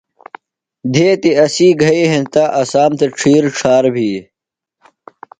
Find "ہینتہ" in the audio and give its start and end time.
2.11-2.43